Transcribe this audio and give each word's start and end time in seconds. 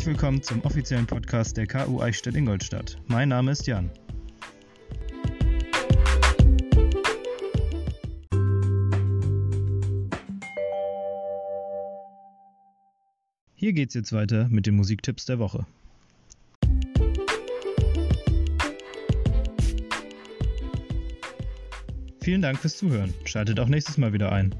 Herzlich 0.00 0.16
willkommen 0.16 0.42
zum 0.42 0.62
offiziellen 0.62 1.06
Podcast 1.06 1.58
der 1.58 1.66
KU 1.66 2.00
Eichstätt-Ingolstadt. 2.00 2.96
Mein 3.06 3.28
Name 3.28 3.50
ist 3.50 3.66
Jan. 3.66 3.90
Hier 13.54 13.74
geht's 13.74 13.92
jetzt 13.92 14.14
weiter 14.14 14.48
mit 14.48 14.64
den 14.64 14.76
Musiktipps 14.76 15.26
der 15.26 15.38
Woche. 15.38 15.66
Vielen 22.22 22.40
Dank 22.40 22.58
fürs 22.58 22.78
Zuhören. 22.78 23.12
Schaltet 23.26 23.60
auch 23.60 23.68
nächstes 23.68 23.98
Mal 23.98 24.14
wieder 24.14 24.32
ein. 24.32 24.54